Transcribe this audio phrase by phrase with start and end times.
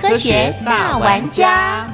[0.00, 1.86] 科学大玩家。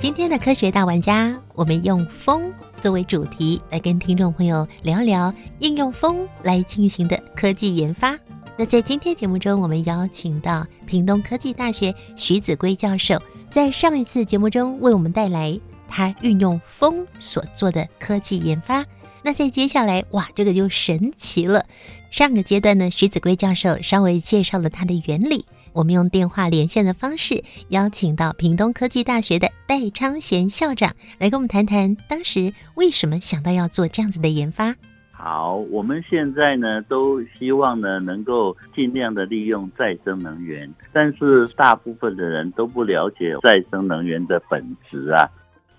[0.00, 8.18] 今天的科学大玩家，我们用风作为主题来跟听众朋友聊聊应用风来进行的科技研发。
[8.56, 18.86] 那在今天节目中，我们邀请到屏东科技大学徐子圭教授，在上一次节目中为我们带来他运用风所做的科技研发。
[19.22, 21.66] 那在接下来，哇，这个就神奇了。
[22.12, 25.44] 上个阶段呢，徐子圭教授稍微介绍了它的原理。
[25.72, 34.76] 我们用电话连线的方式，邀请到屏东科技大学的戴昌贤校长来跟我们谈谈，当时为什么想到要做这样子的研发。
[35.24, 45.26] 好，我们现在呢都希望呢能够尽量的利用再生能源，但是大部分的人都不了解再生能源的本质啊。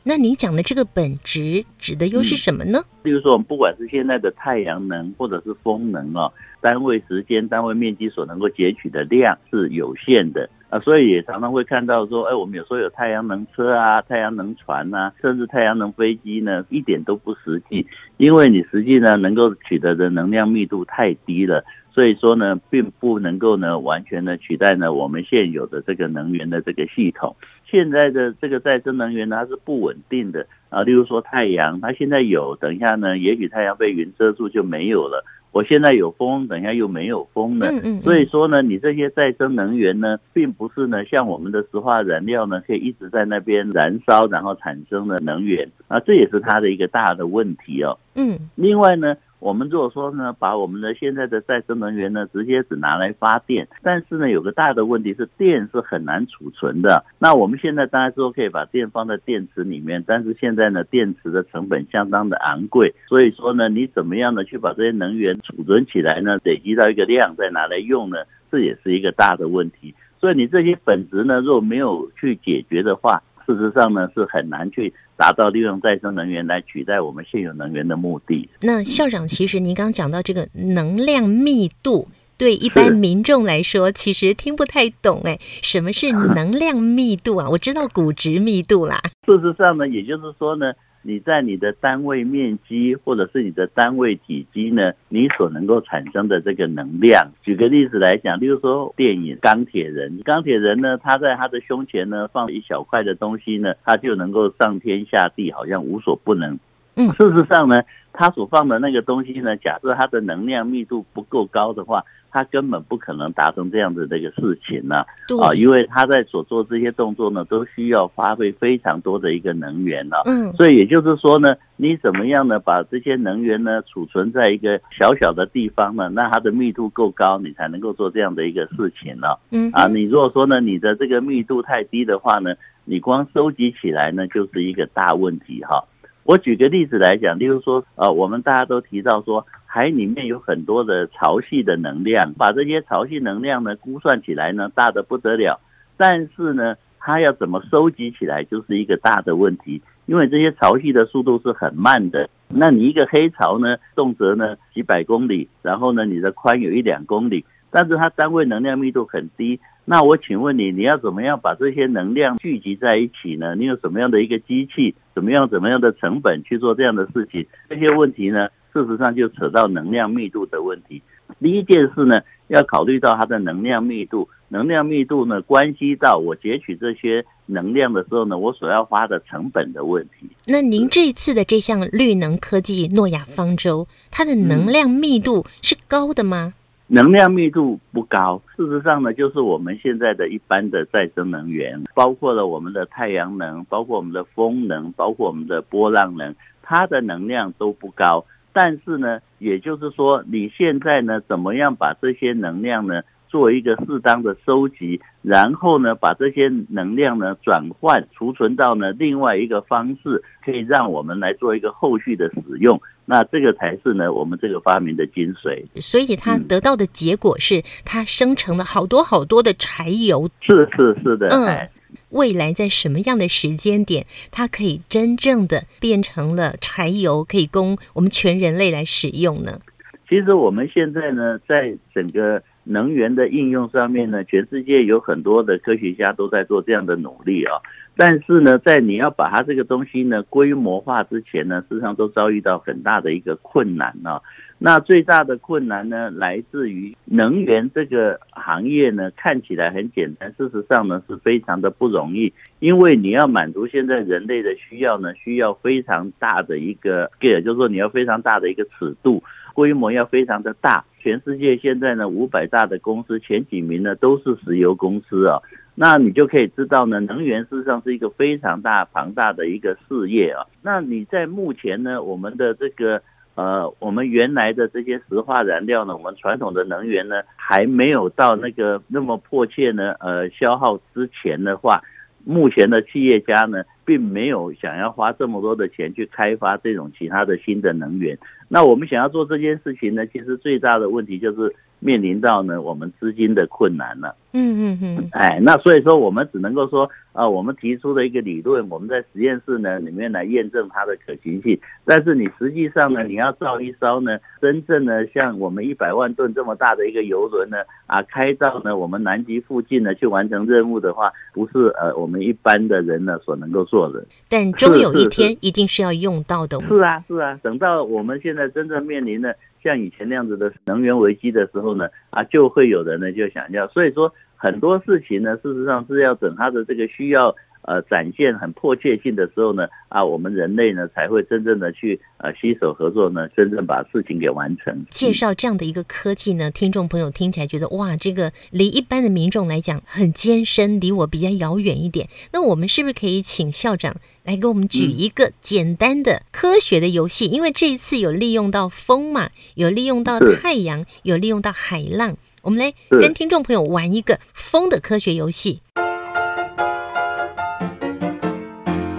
[0.01, 2.79] 那你讲的这个本质指的又是什么呢？
[3.03, 17.85] 例如说，我们不管是现在的太阳能或者是风能哦，单位时间、单位面积所能够截取的量是有限的啊，所以也常常会看到说，哎，我们有时候有太阳能车啊、太阳能船啊，甚至太阳能飞机呢，一点都不实际，
[18.17, 21.63] 因为你实际呢能够取得的能量密度太低了。
[21.93, 27.33] 所以说呢，并不能够呢完全的取代呢我们现有的这个能源的这个系统。
[27.65, 30.81] 现在的这个再生能源呢，它是不稳定的啊。
[30.83, 35.23] 例如说太阳，它现在有，等一下呢，也许太阳被云遮住就没有了。
[35.55, 37.71] 我现在有风，等一下又没有风了。
[37.71, 38.01] 嗯嗯。
[38.01, 47.97] 所以说呢，你这些再生能源呢，并不是呢像我们的石化燃料呢，可以一直在那边燃烧，然后产生的能源啊，这也是它的一个大的问题哦。
[48.15, 48.37] 嗯。
[48.55, 49.15] 另外呢。
[49.45, 57.05] 我们如果说呢，把我们的现在的再生能源呢，直接只拿来发电，但是呢，有个大的问题是电是很难储存的。
[57.19, 66.39] 那我们现在当然说可以把电放在电池里面，但是现在呢，电池的成本相当的昂贵，所以说呢，你怎么样的去把这些能源储存起来呢？
[66.43, 68.17] 累积到一个量再拿来用呢？
[68.49, 69.93] 这也是一个大的问题。
[70.19, 78.49] 所以你这些本质呢，如果没有去解决的话，事实上呢，是很难去达到利用再生能源来取代我们现有能源的目的。
[78.61, 85.21] 那校长，其实您刚刚讲到这个能量密度，对一般民众来说，其实听不太懂。
[85.23, 87.49] 哎，什么是能量密度啊？
[87.49, 89.01] 我知道骨质密度啦。
[89.25, 90.73] 事实上呢，也就是说呢。
[91.07, 106.57] 你在你的单位面积或者是你的单位体积呢，你所能够产生的这个能量，举个例子来讲，例如说电影《钢铁人》，钢铁人呢，他在他的胸前呢放一小块的东西呢，他就能够上天下地，好像无所不能。
[106.95, 107.83] 嗯，事实上呢，
[108.17, 112.03] 他所放的那个东西呢，假设它的能量密度不够高的话。
[112.35, 115.05] 它根本不可能达成这样子的一个事情呢，
[115.41, 135.81] 啊，因为它在所做这些动作呢，都需要花费非常多的一个能源呢，嗯，所以也就是说呢，你怎么样呢，把这些能源呢储存在一个小小的地方呢，那它的密度够高，你才能够做这样的一个事情呢，嗯，啊，你如果说呢，你的这个密度太低的话呢，你光收集起来呢，就是一个大问题哈。
[136.25, 145.59] 我举个例子来讲，例如说，呃，我们大家都提到说，海里面有很多的潮汐的能量，把这些潮汐能量呢估算起来呢，大的不得了。
[145.97, 152.27] 但是呢，它要怎么收集起来，就是一个大的问题，因为这些潮汐的速度是很慢的。
[152.49, 159.59] 那你一个黑潮呢，动辄呢几百公里，然后呢，你的宽有一两公里，但是它单位能量密度很低。
[159.87, 163.55] 那我请问你，你要怎么样把这些能量聚集在一起呢？
[163.55, 164.95] 你有什么样的一个机器？
[165.13, 167.45] 怎么样怎么样的成本去做这样的事情？
[167.69, 171.01] 这些问题呢，事实上就扯到能量密度的问题。
[171.39, 180.27] 第一件事呢，要考虑到它的能量密度，能量密度呢，关系到我截取这些能量的时候呢，我所要花的成本的问题。
[180.45, 186.55] 那您这一次的这项绿能科技诺亚方舟，它的能量密度是高的吗？
[186.87, 198.23] 能量密度不高，事实上呢，就是我们现在的一般的再生能源，包括了我们的太阳能，包括我们的风能，包括我们的波浪能，它的能量都不高。
[198.53, 203.01] 但是呢，也就是说，你现在呢，怎么样把这些能量呢？
[203.27, 212.79] 做一个适当的收集，然后呢，把这些能量呢转换储存到呢另外一个方式，可以让我们来做一个后续的使用。
[213.05, 215.63] 那这个才是呢我们这个发明的精髓。
[215.79, 220.29] 所以它得到的结果是，它生成了好多好多的柴油。
[220.41, 221.69] 是是是的，嗯哎，
[222.09, 229.59] 未来在什么样的时间点，它可以真正的变成了柴油，可以供我们全人类来使用呢？
[230.07, 237.57] 其实我们现在呢，在整个能源的应用上面呢，全世界有很多的科学家都在做这样的努力啊。
[237.97, 244.21] 但是呢，在你要把它这个东西呢规模化之前呢，事实上都遭遇到很大的一个困难啊。
[244.57, 259.21] 那最大的困难呢，来自于能源这个行业呢，看起来很简单，事实上呢是非常的不容易，因为你要满足现在人类的需要呢，需要非常大的一个 scale，就是说你要非常大的一个尺度，
[259.55, 260.85] 规模要非常的大。
[260.99, 265.39] 全世界现在呢，五百大的公司前几名呢都是石油公司啊，
[265.75, 270.45] 那你就可以知道呢，能源事实上是一个非常大庞大的一个事业啊。
[270.61, 273.01] 那你在目前呢，我们的这个
[273.35, 281.81] 呃，我们原来的这些石化燃料呢，我们传统的能源呢，还没有到那个那么迫切呢，呃，消耗之前的话，
[282.25, 288.17] 目前的企业家呢，并没有想要花这么多的钱去开发这种其他的新的能源。
[288.49, 291.55] 那我们想要做这件事情呢，其实最大的问题就是
[291.85, 294.15] 面临到呢我们资金的困难了。
[294.37, 301.57] 嗯嗯嗯，哎，那所以说我们只能够说，啊，我们提出的一个理论，我们在实验室呢里面来验证它的可行性。
[301.85, 314.03] 但是你实际上呢，你要造一艘呢，真正呢像我们一百万吨这么大的一个游轮呢，啊，开到呢我们南极附近呢去完成任务的话，不是呃我们一般的人呢所能够做的。
[314.27, 316.59] 但终有一天一定是要用到的。
[316.67, 319.33] 是啊，是啊，等到我们现在真正面临的
[319.65, 327.35] 像以前那样子的能源危机的时候呢，啊，就会有人呢就想要，所以说很多事情呢，事实上是要等它的这个需要
[327.65, 334.85] 呃展现很迫切性的时候呢，啊，我们人类呢才会真正的去呃携手合作呢，真正把事情给完成。
[334.89, 342.07] 介绍这样的一个科技呢，听众朋友听起来觉得哇，这个离一般的民众来讲很艰深，离我比较遥远一点。
[342.31, 347.25] 那我们是不是可以请校长来给我们举一个简单的科学的游戏？
[347.25, 355.61] 因为这一次有利用到风嘛，有利用到太阳，有利用到海浪，我们来跟听众朋友玩一个风的科学游戏。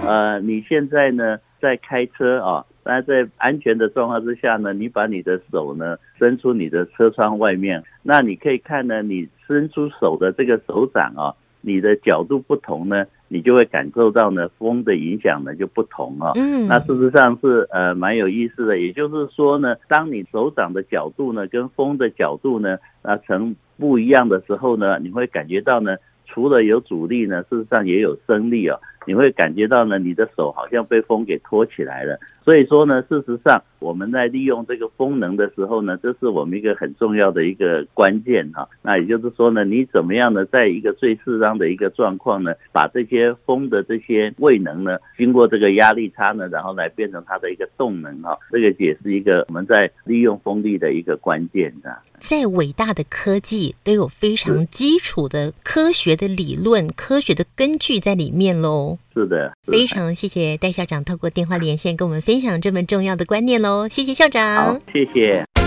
[0.07, 16.31] 呃，你现在呢在开车啊，那在安全的状况之下呢，你把你的手呢伸出你的车窗外面，那你可以看呢，你伸出手的这个手掌啊，你的角度不同呢，你就会感受到呢风的影响呢就不同啊。
[16.35, 28.79] 嗯，那事实上是呃蛮有意思的，也就是说呢，当你手掌的角度呢跟风的角度呢啊成不一样的时候呢，你会感觉到呢，除了有阻力呢，事实上也有升力啊。
[29.07, 32.19] 你会感觉到呢，你的手好像被风给托起来了。
[32.43, 51.99] 所以说呢，事实上我们在利用这个风能的时候呢，这是我们一个很重要的一个关键哈、那也就是说呢，你怎么样呢，在一个最适当的一个状况呢，把这些风的这些位能呢，经过这个压力差呢，然后来变成它的一个动能哈、这个也是一个我们在利用风力的一个关键啊。
[52.19, 58.96] 在伟大的科技都有非常基础的科学的理论、科学的根据在里面喽。
[59.13, 65.66] 是的，是的非常谢谢戴校长透过电话连线跟我们分享这么重要的观念喽，谢谢校好长。，谢谢。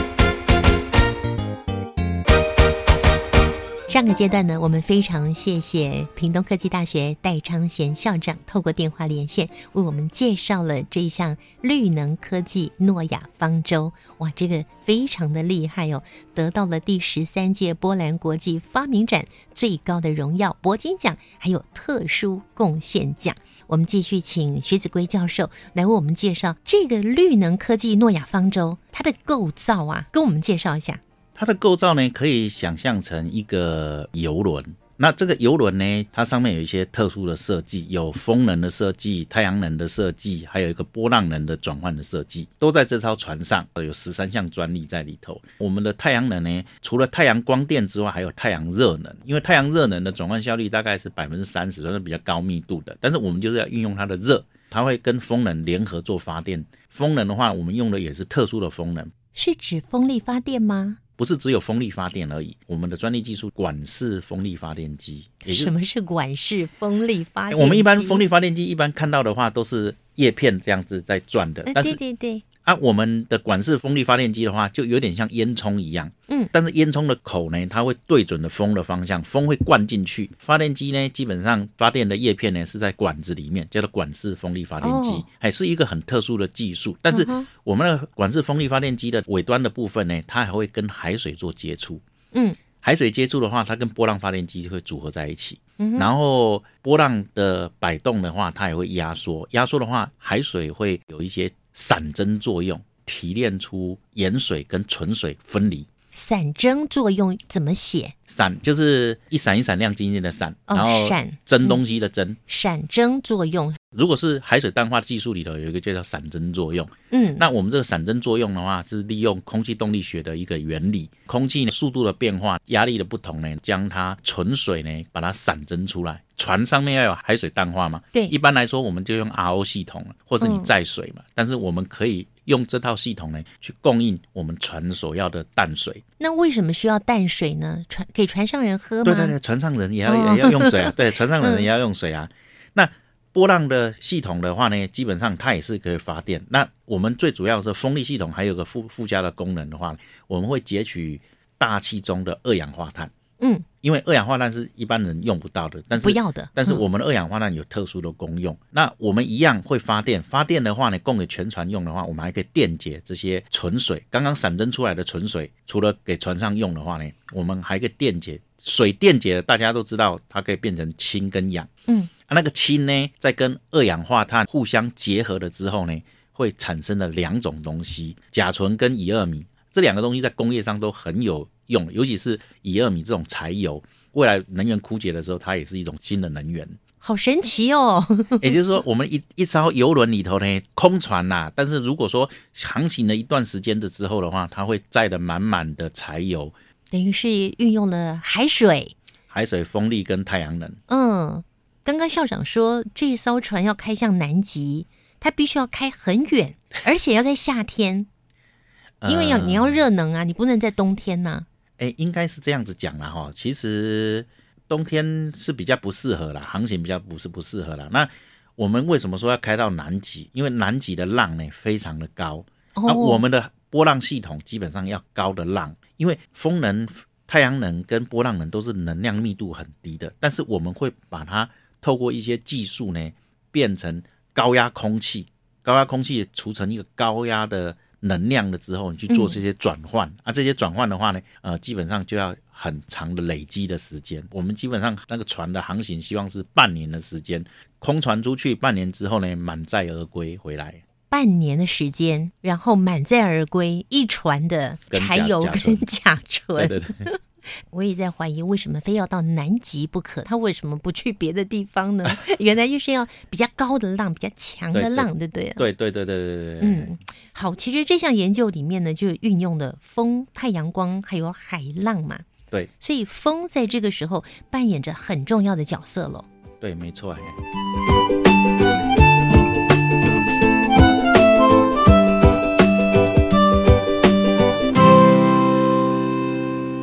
[3.91, 13.93] 上个阶段呢，我们非常谢谢屏东科技大学戴昌贤校长透过电话连线为我们介绍了这一项绿能科技诺亚方舟。
[14.19, 16.05] 哇，这个非常的厉害哦，
[16.37, 19.25] 得到了第十三届波兰国际发明展
[19.57, 23.35] 最高的荣耀铂金奖，还有特殊贡献奖。
[23.67, 31.01] 我们继续请徐子圭教授来为我们介绍这个绿能科技诺亚方舟它的构造啊，跟我们介绍一下。
[31.41, 34.63] 它的构造呢，可以想象成一个游轮。
[34.99, 45.41] 那这个游轮呢，它上面有一些特殊的设计，有风能的设计、太阳能的设计，还有一个波浪能的转换的设计，都在这艘船上，有十三项专利在里头。
[45.57, 52.95] 我们的太阳能呢，除了太阳光电之外，还有太阳热能，因为太阳热能的转换效率大概是百分之三十，算是比较高密度的。
[53.01, 56.63] 但是我们就是要运用它的热，它会跟风能联合做发电。
[56.91, 60.99] 风能的话，我们用的也是特殊的风能，是指风力发电吗？
[61.21, 67.63] 不是只有风力发电而已，我们的专利技术管式风力发电机，也就是什么是管式风力发电机？
[67.63, 80.31] 我们一般风力发电机一般看到的话，都是叶片这样子在转的呃，但是对对对，啊，我们的管式风力发电机的话，就有点像烟囱一样，嗯，但是烟囱的口呢，它会对准的风的方向，风会灌进去。
[80.39, 86.97] 发电机呢，基本上发电的叶片呢是在管子里面，叫做管式风力发电机哦，还是一个很特殊的技术。
[87.01, 87.27] 但是
[87.65, 92.01] 我们的管式风力发电机的尾端的部分呢，它还会跟海水做接触。
[92.33, 95.59] 嗯海水接触的话，它跟波浪发电机会组合在一起。
[95.83, 99.49] 嗯，然后波浪的摆动的话，它也会压缩。
[99.53, 105.87] 压缩的话，海水会有一些散蒸作用，提炼出盐水跟纯水分离。
[106.11, 108.13] 散蒸作用怎么写？
[108.37, 112.37] 闪就是一闪一闪亮晶晶的闪，哦然后闪蒸东西的蒸。
[112.47, 126.23] 闪蒸作用，如果是海水淡化技术里头有一个就叫闪蒸作用，嗯，那我们这个闪蒸作用的话，是利用空气动力学的一个原理，空气速度的变化、压力的不同呢，将它纯水呢把它闪蒸出来。
[126.37, 136.03] 船上面要有海水淡化嘛，对一般来说我们就用 RO 系统了，或者你嗯载水嘛，但是我们可以用这套系统呢去供应我们船所要的淡水。
[136.17, 137.85] 那为什么需要淡水呢？
[137.91, 139.05] 船给船上人喝吗？
[139.05, 142.29] 对对对，船上人也要、哦也要用水啊， 对，船上人也要用水啊。
[142.75, 142.87] 那
[143.33, 146.45] 波浪的系统的话呢，基本上它也是可以发电。
[146.51, 149.97] 那我们最主要是风力系统，还有个附附加的功能的话，
[150.27, 151.19] 我们会截取
[151.57, 153.11] 大气中的二氧化碳，
[153.41, 160.23] 嗯，因为二氧化碳是一般人用不到的，但是不要的，但是嗯我们的二氧化碳有特殊的功用，那我们一样会发电。
[160.23, 164.05] 发电的话呢，供给全船用的话，我们还可以电解这些纯水。
[164.11, 168.93] 刚刚闪蒸出来的纯水，除了给船上用的话呢，我们还可以电解水。
[168.93, 171.67] 电解的大家都知道，它可以变成氢跟氧。
[171.87, 179.47] 嗯啊，那个氢呢，在跟二氧化碳互相结合了之后呢，会产生了两种东西：甲醇跟乙二醚。
[179.73, 186.69] 这两个东西在工业上都很有用，尤其是乙二米这种柴油，未来能源枯竭的时候，它也是一种新的能源。
[186.99, 188.05] 好神奇哦。
[188.43, 196.53] 也就是说，我们一一艘游轮里头呢，空船呐、但是如果说航行了一段时间的之后的话，它会载的满满的柴油、
[196.91, 198.97] 等于是运用了海水。
[199.27, 200.71] 海水、风力跟太阳能。
[200.89, 201.43] 嗯，
[201.85, 204.87] 刚刚校长说这艘船要开向南极，
[205.21, 208.07] 它必须要开很远，而且要在夏天，
[209.09, 211.47] 因为要呃你要热能啊，你不能在冬天呐、
[211.81, 213.33] 哎，应该是这样子讲了哈。
[213.35, 214.27] 其实
[214.69, 217.89] 冬天是比较不适合啦，航行比较不是不适合啦。
[217.91, 218.07] 那
[218.55, 220.29] 我们为什么说要开到南极？
[220.35, 222.45] 因为南极的浪呢非常的高，
[222.75, 226.87] 哦，啊，我们的波浪系统基本上要高的浪，因为风能、
[227.27, 231.49] 太阳能跟波浪能都是能量密度很低的，但是我们会把它
[231.81, 233.11] 透过一些技术呢，
[233.51, 234.03] 变成
[234.35, 235.27] 高压空气，
[235.63, 244.27] 高压空气储成一个高压的能量了之后，你去做这些转换、啊，这些转换的话呢，呃，基本上就要很长的累积的时间。
[244.31, 247.45] 我们基本上那个船的航行希望是半年的时间，
[247.79, 250.83] 空船出去半年之后呢，满载而归回来。
[251.09, 256.69] 半年的时间，然后满载而归，一船的柴油甲跟甲醇。
[256.69, 257.21] 对对对。
[257.71, 260.23] 我也在怀疑，为什么非要到南极不可？
[260.23, 262.05] 他为什么不去别的地方呢？
[262.39, 265.53] 原来就是要比较高的浪，比较强的浪，对不对？
[265.57, 266.99] 对对对对对对对，嗯，
[267.33, 272.19] 好，其实这项研究里面呢，就运用了风、太阳光还有海浪嘛，
[272.51, 276.25] 对所以风在这个时候扮演着很重要的角色喽。
[276.61, 277.15] 对，没错。
[277.15, 277.23] 嘿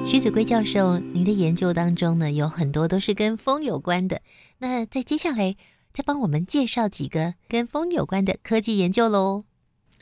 [0.09, 4.21] 徐子圭教授，您的研究当中呢，有很多都是跟风有关的。
[4.57, 5.57] 那在接下来
[5.91, 9.43] 再帮我们介绍几个跟风有关的科技研究喽。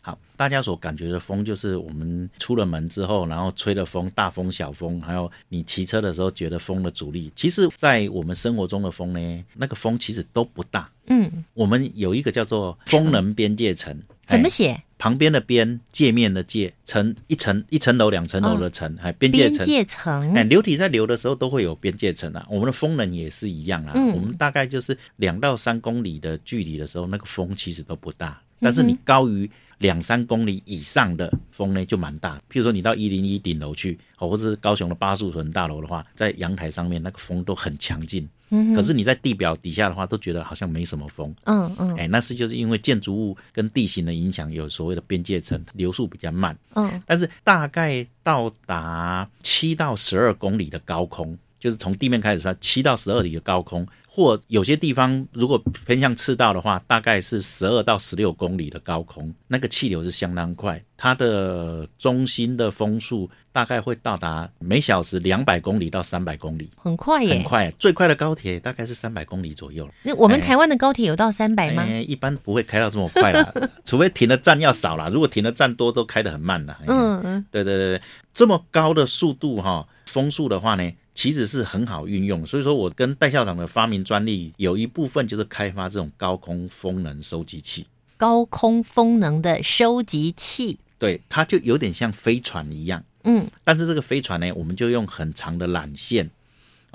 [0.04, 7.32] 好，大家所感觉的风，就是我们出了门之后，然后吹的风，大风、小风，还有你骑车的时候觉得风的阻力。
[7.36, 10.88] 其实，在我们生活中的风呢，那个风其实都不大。
[11.08, 13.92] 嗯，我们有一个叫做风能边界层，
[14.28, 14.84] 哎怎么写？
[14.98, 19.66] 旁边的边，界面的界，层一层一层楼、两层楼的层，还边界边层。
[19.66, 20.34] 界层。
[20.34, 23.94] 哎，流体在流的时候都会有边界层啊，我们的风能也是一样啊。
[23.96, 32.38] 嗯我们大概就是两到三公里的距离的时候，那个风其实都不大，但是嗯你高于两三公里以上的风呢就蛮大。
[32.50, 38.28] 譬如说你到一零一顶楼去，哦，或者是高雄的巴树屯大楼的话，在阳台上面那个风都很强劲。
[38.52, 41.36] 嗯可是你在地表底下的话，都觉得好像没什么风。
[41.46, 46.56] 嗯嗯哎，那是就是因为建筑物跟地形的影响，有所谓的边界层，流速比较慢。
[46.76, 53.86] 嗯但是大概到达七到十二公里的高空，就是从地面开始算七到十二里的高空，
[54.16, 67.70] 或有些地方如果偏向赤道的话，大概是十二到十六公里的高空，那个气流是相当快，它的中心的风速大概会到达每小时两百公里到三百公里，很快耶，很快。
[67.78, 69.86] 最快的高铁大概是三百公里左右。
[70.04, 71.84] 那我们台湾的高铁有到三百吗？
[71.86, 73.54] 哎，一般不会开到这么快啦，
[73.84, 75.10] 除非停的站要少啦。
[75.10, 76.74] 如果停的站多，都开得很慢的。
[76.88, 78.02] 嗯嗯，对对对对，
[78.34, 80.90] 这么高的速度哈，风速的话呢？
[81.16, 87.88] 其实是很好运用，所以说我跟戴校长的发明专利有一部分就是开发这种高空风能收集器。
[88.18, 93.04] 高空风能的收集器，对，它就有点像飞船一样。
[93.24, 96.30] 嗯，但是这个飞船呢，我们就用很长的缆线。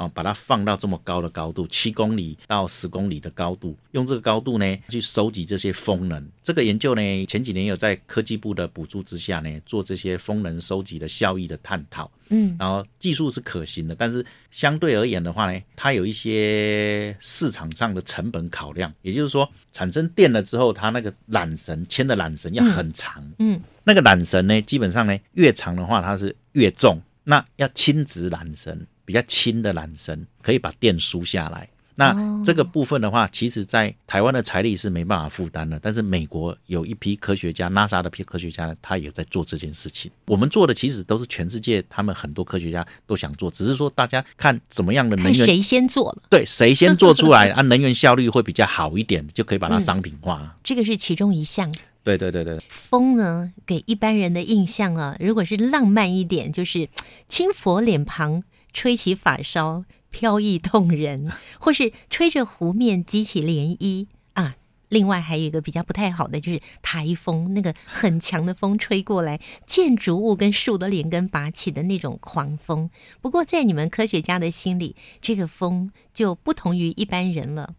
[0.00, 6.26] 啊，把它放到这么高的高度，七公里到十公里的高度，用这个高度呢去收集这些风能。
[6.42, 12.10] 这个研究呢，前几年有在科技部的补助之下呢，做这些风能收集的效益的探讨。
[12.30, 18.90] 嗯，然后技术是可行的，但是相对而言的话呢，它有一些市场上的成本考量。
[19.02, 23.22] 也就是说，产生电了之后，它那个缆绳牵的缆绳要很长。
[23.38, 26.98] 嗯，那个缆绳呢，基本上呢越长的话，它是越重。
[27.24, 28.86] 那要轻直缆绳。
[29.10, 31.68] 比较轻的缆绳可以把电输下来。
[31.96, 32.14] 那
[32.44, 35.76] 这个部分的话，其实在台湾的财力是没办法负担的。
[35.82, 40.08] 但是美国有一批科学家，NASA 的批科学家，他也在做这件事情。
[40.26, 46.22] 我们做的其实都是全世界，他们很多科学家都想做，只是说大家看怎么样的能源，谁先做了？
[46.30, 50.56] 对，谁先做出来， 啊，能源效率会比较好一点，就可以把它商品化。
[50.62, 51.74] 这个是其中一项。
[52.02, 52.58] 对对对对。
[52.68, 56.88] 风呢，给一般人的印象啊，如果是浪漫一点，就是
[57.28, 58.42] 轻佛脸庞。
[58.72, 64.56] 吹起发梢，飘逸动人， 或是吹着湖面激起涟漪啊！
[64.88, 72.90] 另外还有一个比较不太好的，就是台风，那个很强的风吹过来，建筑物跟树都连根拔起的那种狂风。
[73.20, 77.74] 不过在你们科学家的心里，这个风就不同于一般人了。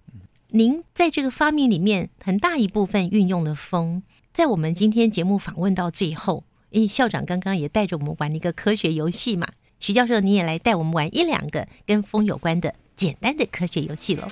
[0.52, 9.50] 您在这个发明里面很大一部分运用了风，在我们今天节目访问到最后，因为校长刚刚也带着我们玩了一个科学游戏嘛。
[9.82, 14.28] 徐教授，你也来带我们玩一两个跟风有关的简单的科学游戏喽。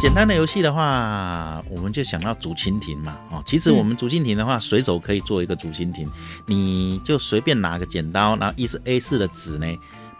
[0.00, 3.18] 简单的游戏的话，我们就想到竹蜻蜓嘛。
[3.32, 6.08] 哦，其实我们竹蜻蜓的话，随手可以做一个竹蜻蜓，
[6.46, 9.66] 你就随便拿个剪刀，然后一是 A 四的纸呢。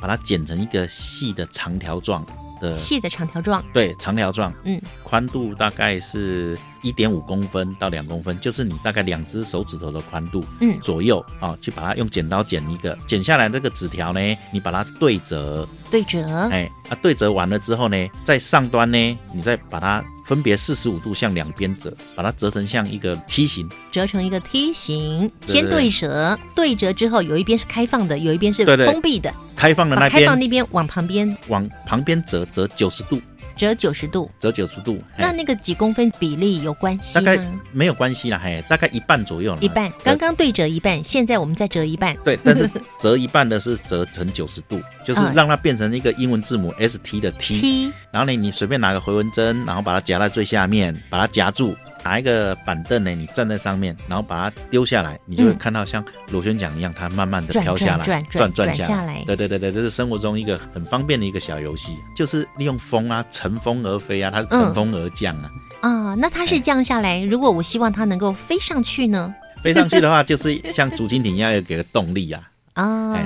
[0.00, 2.24] 把它剪成一个细的长条状
[2.60, 14.20] 的，细的长条状，对，长条状，嗯，宽度大概是一点五公分到两公分，就是你大概两只手指头的宽度，嗯，左右啊，去把它用剪刀剪一个，剪下来这个纸条呢，
[14.52, 20.04] 你把它对折，对折，哎，啊，对折完了之后呢，在上端呢，你再把它。
[20.24, 25.30] 分别四十五度向两边折，把它折成像一个梯形，折成一个梯形。
[25.44, 29.30] 先对折，对折之后有一边是开放的，有一边是封闭的。
[29.54, 33.20] 开放的那边，开放那边往旁边，往旁边折，折九十度。
[33.56, 37.24] 折九十度，折九十度，那那个几公分比例有关系吗？
[37.24, 39.56] 大概没有关系啦，嘿，大概一半左右。
[39.60, 42.16] 一半，刚刚对折一半，现在我们再折一半。
[42.24, 42.68] 对，但是
[43.00, 47.92] 折一半的是折成九十度，就是让它变成一个英文字母 S T 的 T。
[48.10, 51.76] 然后呢，你随便拿个回纹针，然后把它夹在最下面，把它夹住。
[52.04, 59.24] 拿一个板凳呢，你站在上面，然后把它丢下来，你就会看到像螺旋桨一样，它慢慢的飘下来，转转转下来。
[59.26, 65.50] 对对对对，这是生活中一个很方便的一个小游戏，就是利用风啊，乘风而飞啊，它是乘风而降啊。
[65.80, 69.34] 啊，那它是降下来，如果我希望它能够飞上去呢？
[69.62, 72.42] 飞上去的话，就是像竹蜻蜓一样，要给个动力啊。
[72.74, 73.16] 啊，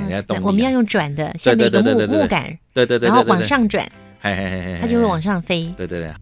[0.43, 3.85] 我们要用转的，下面一个木木杆，对对对，然后往上转，
[4.21, 5.73] 嘿嘿嘿嘿，它就会往上飞。
[5.77, 6.13] 对对对。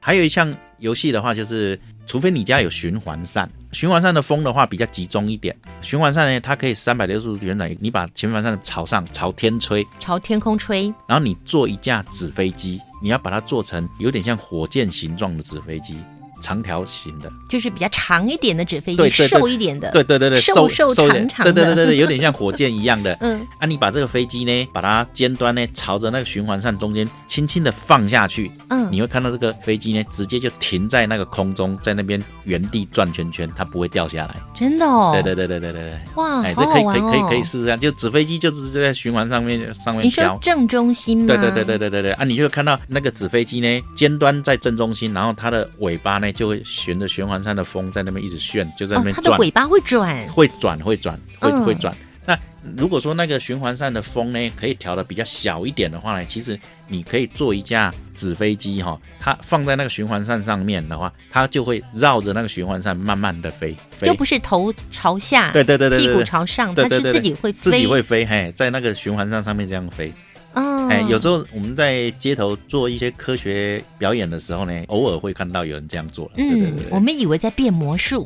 [0.00, 5.56] 还有一项游戏的话，就是除非你家有循环扇，循环扇的风的话比较集中一点。
[5.82, 10.92] 循环扇呢，它可以三百六十度旋转，你把循环扇朝上，朝天吹，朝天空吹。
[11.06, 15.96] 然后你做一架纸飞机，你要把它做成有点像火箭形状的纸飞机。
[16.40, 23.16] 长条形的，就是比较长一点的纸飞机，瘦一点的，对对对对，瘦瘦长长的，对对对对，有点像火箭一样的。
[23.20, 34.36] 嗯，啊，你把这个飞机呢，把它尖端呢朝着那个循环扇中间轻轻的放下去，嗯，你会看到这个飞机呢直接就停在那个空中，在那边原地转圈圈，它不会掉下来。
[34.54, 35.10] 真的哦？
[35.14, 35.98] 对对对对对对对。
[36.16, 40.38] 哇，哎，这可以可以可以可以试试看，就纸飞机就是在循环上面上面飘。
[40.40, 41.26] 正中心吗？
[41.26, 42.12] 对对对对对对对。
[42.12, 47.08] 啊，你就看到那个纸飞机呢，尖端在正中心，然后它的尾巴呢就会循着。
[47.08, 49.24] 循环扇的风在那边一直旋，就在那边转。
[49.24, 51.92] 它的尾巴会转，会转，会转，会会转。
[52.26, 52.38] 那
[52.76, 67.86] 如果说那个循环扇的风呢，可以调的比较小一点的话呢，其实你可以做一架纸飞机哈，它放在那个循环扇上面的话，它就会绕着那个循环扇慢慢的飞，飞就不是头朝下，对对对对对屁股朝上，它是自己会飞自己。
[67.86, 70.12] 会飞，嘿，在那个循环扇上面这样飞。
[70.88, 76.30] 哦，哎，有时候我们在街头做一些科学表演的时候呢，偶尔会看到有人这样做。
[76.34, 78.24] 对对，对我们以为在变魔术，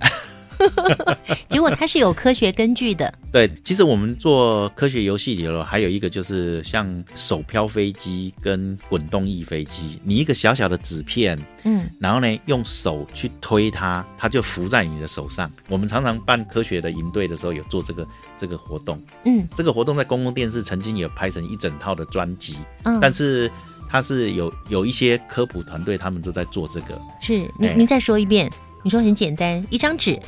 [1.49, 3.13] 结果它是有科学根据的。
[3.31, 15.51] 对，其实我们做科学游戏里头还有一个就是像手飘飞机跟滚动翼飞机，你一个小小的纸片，嗯，然后呢用手去推它，它就浮在你的手上。
[15.69, 18.07] 我们常常办科学的营队的时候有做这个
[18.39, 23.51] 这个活动，嗯这个活动在公共电视曾经有拍成一整套的专辑，嗯，但是
[23.89, 28.51] 它是有有一些科普团队他们都在做这个，是您哎您再说一遍。
[28.85, 30.19] 你说很简单，一张纸，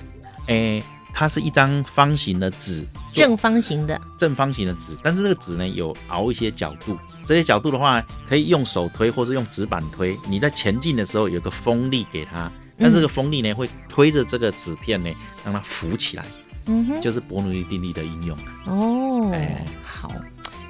[0.47, 10.19] 诶，它是一张方形的纸，正方形的，正方形的纸，但是这个纸呢有凹一些角度，这些角度的话可以用手推或是用纸板推。
[10.29, 15.11] 你在前进的时候有个风力给它，但这个风力呢会推着这个纸片呢
[15.45, 16.25] 让它浮起来，
[16.67, 18.37] 嗯哼，就是伯努利定律的应用。
[18.67, 20.11] 哦哎，好。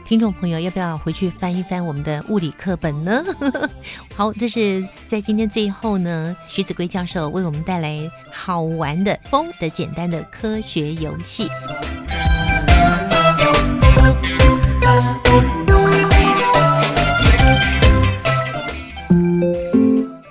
[0.06, 3.24] 听众朋友，要不要回去翻一翻我们的物理课本呢？
[4.14, 7.98] 好，这是在今天最后呢，徐子圭教授为我们带来
[8.30, 11.48] 好玩的风的简单的科学游戏。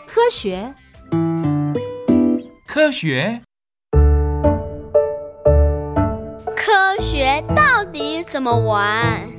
[0.06, 0.74] 科学
[2.68, 3.42] 科学
[6.56, 9.33] 科学到底怎么玩？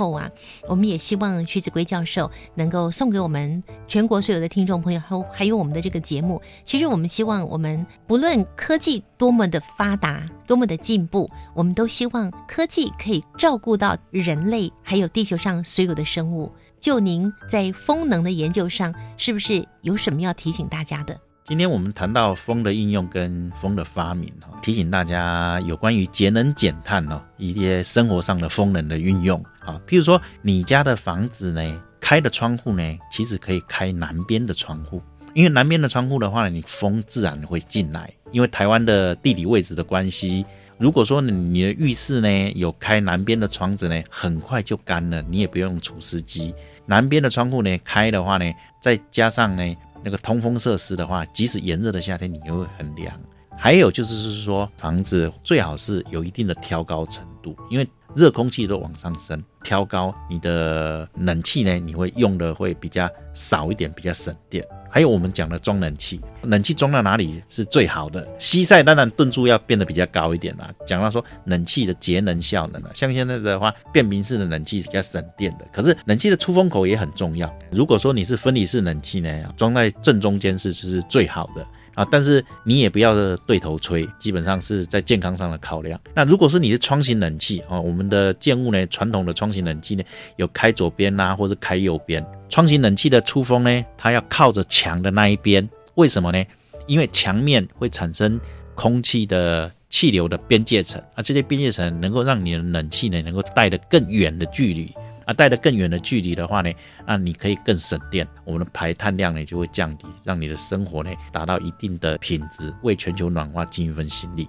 [0.00, 0.30] 后啊，
[0.66, 6.40] 我们也希望徐子圭教授能够送给我们全国所有的听众朋友，还有还有我们的这个节目。
[6.64, 16.50] 其实我们希望，我们不论科技多么的发达，多么的进步，我们都希望科技可以照顾到人类，还有地球上所有的生物。
[16.80, 21.20] 就您在风能的研究上，是不是有什么要提醒大家的？
[21.46, 35.02] 今天我们谈到风的应用跟风的发明哈，提醒大家有关于节能减碳哦，一些生活上的风能的运用啊，譬如说你家的房子呢，开的窗户呢，其实可以开南边的窗户，
[35.34, 40.44] 因为南边的窗户的话呢，你风自然会进来，因为台湾的地理位置的关系。
[40.78, 46.54] 如果说你的浴室呢有开南边的窗子呢，很快就干了，你也不用除湿机。
[46.86, 53.14] 南边的窗户呢开的话呢，再加上呢那个通风设施的话，即使炎热的夏天，你也会很凉。
[53.58, 64.64] 还有就是是说，房子最好是有一定的挑高程度，因为热空气都往上升，挑高你的冷气呢，你会用的会比较少一点，比较省电。
[64.92, 68.28] 还有我们讲的装冷气，冷气装到哪里是最好的？
[68.40, 70.68] 西晒当然吨数要变得比较高一点啦。
[70.84, 77.48] 讲到说冷气的节能效能啊，像现在的话，变频式的冷气是比较省电的，可是冷气的出风口也很重要。
[77.70, 81.64] 如果说你是分离式冷气呢，装在正中间是就是最好的。
[82.00, 86.00] 啊，但是你也不要对头吹，基本上是在健康上的考量。
[86.14, 90.02] 那如果说你是窗型冷气啊，我们的建物呢，传统的窗型冷气呢，
[90.36, 92.24] 有开左边呐、或者开右边。
[92.48, 96.42] 窗型冷气的出风呢，它要靠着墙的那一边，为什么呢？
[96.86, 98.40] 因为墙面会产生
[98.74, 104.90] 空气的气流的边界层啊，这些边界层能够让你的冷气呢，能够带得更远的距离。
[105.30, 106.72] 啊，带得更远的距离的话呢，
[107.06, 114.48] 那你可以更省电，我们的排碳量呢就会降低，让你的生活呢达到一定的品质，为全球暖化尽一份心力。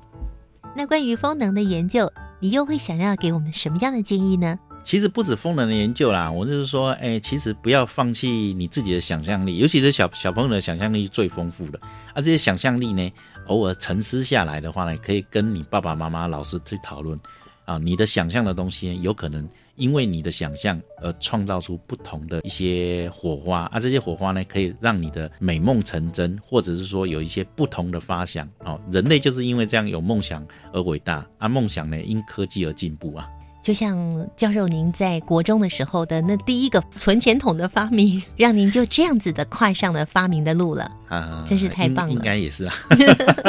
[0.76, 4.58] 那关于风能的研究，你又会想要给我们什么样的建议呢？
[4.84, 11.80] 其实不止风能的研究啦，我就是说，哎，其实不要放弃你自己的想象力，尤其是小小朋友的想象力最丰富的。
[12.16, 13.12] 啊，这些想象力呢，
[13.46, 17.20] 偶尔沉思下来的话呢，可以跟你爸爸妈妈、老师去讨论。
[17.66, 19.48] 啊，你的想象的东西有可能
[19.82, 28.80] 因为你的想象而创造出不同的一些火花啊，这些火花呢，可以让你的美梦成真，或者是说有一些不同的发想哦。
[28.92, 33.28] 人类就是因为这样有梦想而伟大啊，梦想呢因科技而进步啊。
[33.64, 40.92] 就像教授您在国中的时候的那第一个存钱筒的发明，让您就这样子的跨上了发明的路了。
[41.10, 42.74] 啊，真是太棒了应应该也是啊。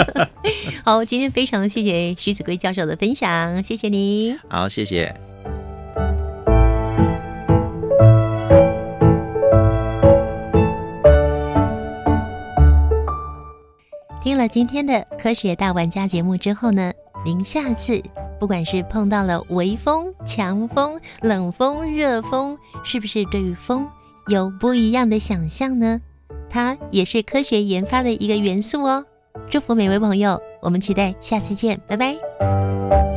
[0.83, 4.39] 好，今天非常谢谢徐子圭教授的分享，谢谢您。
[4.49, 5.32] 好，谢谢。
[14.23, 16.93] 听了今天的科学大玩家节目之后呢，
[17.25, 18.01] 您下次
[18.39, 23.89] 不管是碰到了微风、强风、冷风、热风，是不是对于风
[24.29, 26.01] 有不一样的想象呢？
[26.49, 29.05] 它也是科学研发的一个元素哦。
[29.51, 33.12] 祝福每位朋友，我们期待下次见，拜拜。